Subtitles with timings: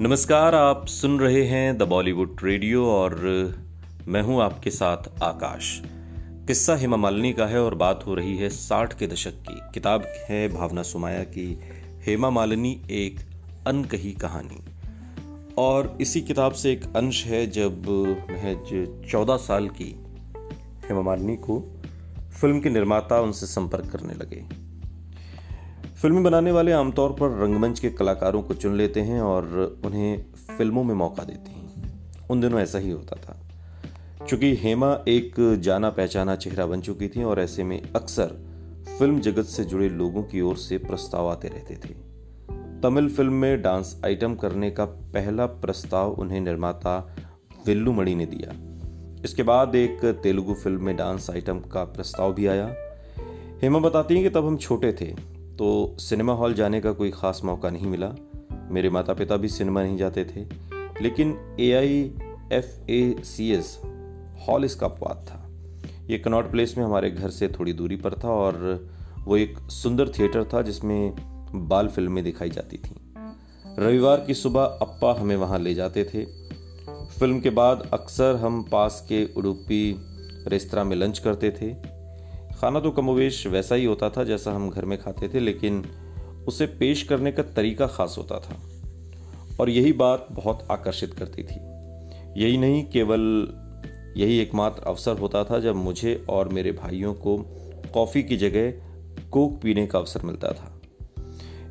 [0.00, 3.14] नमस्कार, आप सुन रहे हैं द बॉलीवुड रेडियो और
[4.08, 5.82] मैं हूँ आपके साथ आकाश।
[6.46, 10.04] किस्सा हेमा मालिनी का है और बात हो रही है साठ के दशक की। किताब
[10.28, 11.60] है भावना सुमाया की,
[12.06, 13.20] हेमा मालिनी एक
[13.66, 14.64] अनकही कहानी।
[15.58, 17.88] और इसी किताब से एक अंश है जब
[18.30, 19.94] महज चौदह साल की
[20.88, 21.60] हेमा मालिनी को
[22.40, 24.59] फ़िल्म के निर्माता उनसे संपर्क करने लगे।
[26.02, 29.44] फ़िल्में बनाने वाले आमतौर पर रंगमंच के कलाकारों को चुन लेते हैं और
[29.84, 30.24] उन्हें
[30.56, 31.92] फ़िल्मों में मौका देते हैं।
[32.30, 33.40] उन दिनों ऐसा ही होता था।
[34.26, 38.26] चूँकि हेमा एक जाना पहचाना चेहरा बन चुकी थी और ऐसे में अक्सर
[38.98, 41.94] फ़िल्म जगत से जुड़े लोगों की ओर से प्रस्ताव आते रहते थे।
[42.82, 47.16] तमिल फ़िल्म में डांस आइटम करने का पहला प्रस्ताव उन्हें निर्माता
[47.66, 48.54] विल्लू मणि ने दिया।
[49.24, 52.74] इसके बाद एक तेलुगु फ़िल्म में डांस आइटम का प्रस्ताव भी आया।
[53.62, 57.40] हेमा बताती हैं कि तब हम छोटे थे। तो सिनेमा हॉल जाने का कोई ख़ास
[57.44, 58.08] मौका नहीं मिला।
[58.70, 60.44] मेरे माता पिता भी सिनेमा नहीं जाते थे,
[61.02, 61.98] लेकिन A I
[62.52, 63.80] F A C S
[64.48, 65.36] hall इसका अपवाद था।
[66.10, 68.88] ये कनॉट प्लेस में हमारे घर से थोड़ी दूरी पर था और
[69.24, 71.14] वो एक सुंदर थिएटर था जिसमें
[71.68, 72.96] बाल फ़िल्में दिखाई जाती थीं।
[73.78, 76.24] रविवार की सुबह अप्पा हमें वहाँ ले जाते थे।
[77.18, 79.96] फ़िल्म के बाद अक्सर हम पास के उडुपी
[80.48, 81.99] रेस्तरा में लंच करते थे।
[82.60, 85.84] खाना तो कमोवेश वैसा ही होता था जैसा हम घर में खाते थे, लेकिन
[86.48, 88.60] उसे पेश करने का तरीका खास होता था।
[89.60, 91.54] और यही बात बहुत आकर्षित करती थी।
[92.42, 93.20] यही नहीं, केवल
[94.16, 97.36] यही एकमात्र अवसर होता था जब मुझे और मेरे भाइयों को
[97.94, 98.70] कॉफ़ी की जगह
[99.30, 100.80] कोक पीने का अवसर मिलता था।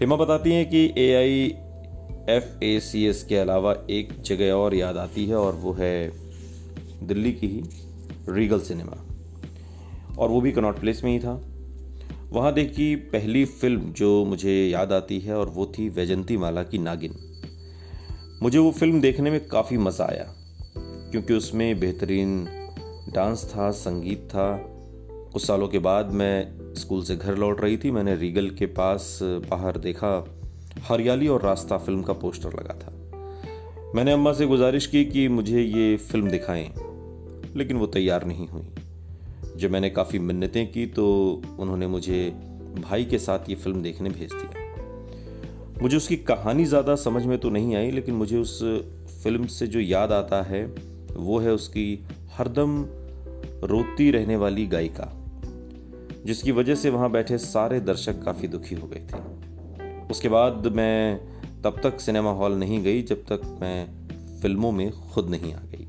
[0.00, 1.54] हिमा बताती हैं कि ए I
[2.36, 6.12] F A C S के अलावा एक जगह और याद आती है, और वो है
[7.02, 7.62] दिल्ली की ही
[8.28, 9.05] रीगल सिनेमा।
[10.18, 11.40] और वो भी कनॉट प्लेस में ही था।
[12.32, 16.78] वहाँ देखी पहली फ़िल्म जो मुझे याद आती है और वो थी वैजंती माला की
[16.78, 17.14] नागिन।
[18.42, 20.24] मुझे वो फ़िल्म देखने में काफ़ी मज़ा आया,
[21.10, 22.44] क्योंकि उसमें बेहतरीन
[23.14, 24.48] डांस था, संगीत था।
[25.32, 29.18] कुछ सालों के बाद मैं स्कूल से घर लौट रही थी, मैंने रीगल के पास
[29.22, 30.12] बाहर देखा,
[30.88, 32.92] हरियाली और रास्ता फ़िल्म का पोस्टर लगा था।
[33.94, 36.70] मैंने अम्मा से गुजारिश की कि मुझे ये फ़िल्म दिखाएँ,
[37.56, 38.68] लेकिन वो तैयार नहीं हुई।
[39.56, 41.06] जब मैंने काफ़ी मिन्नतें की तो
[41.58, 42.30] उन्होंने मुझे
[42.78, 44.64] भाई के साथ ये फ़िल्म देखने भेज दिया।
[45.82, 48.62] मुझे उसकी कहानी ज़्यादा समझ में तो नहीं आई, लेकिन मुझे उस
[49.22, 50.64] फ़िल्म से जो याद आता है,
[51.16, 52.84] वो है उसकी हरदम
[53.64, 55.10] रोती रहने वाली गायिका,
[56.26, 59.18] जिसकी वजह से वहाँ बैठे सारे दर्शक काफ़ी दुखी हो गए थे।
[60.10, 61.18] उसके बाद मैं
[61.62, 63.86] तब तक सिनेमा हॉल नहीं गई, जब तक मैं
[64.40, 65.86] फ़िल्मों में खुद नहीं आ गई।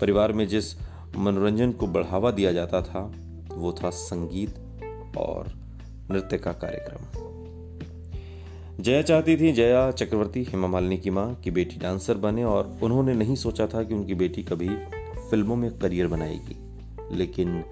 [0.00, 0.74] परिवार में जिस
[1.16, 3.12] मनोरंजन को बढ़ावा दिया जाता था,
[3.52, 4.54] वो था संगीत
[5.18, 5.52] और
[6.10, 7.18] नृत्य का कार्यक्रम।
[8.82, 13.14] जया चाहती थी जया चक्रवर्ती, हेमा मालिनी की माँ, की बेटी डांसर बने और उन्होंने
[13.14, 14.68] नहीं सोचा था कि उनकी बेटी कभी
[15.30, 16.56] फ़िल्मों में करियर बनाएगी,
[17.16, 17.64] लेकिन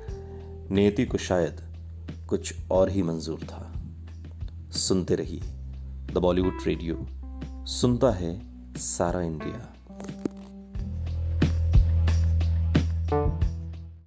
[0.70, 1.60] नियति को शायद
[2.28, 3.72] कुछ और ही मंजूर था।
[4.70, 5.41] सुनते रहिए
[6.12, 7.06] द बॉलीवुड रेडियो,
[7.66, 8.41] सुनता है
[8.76, 9.77] सारा इंडिया।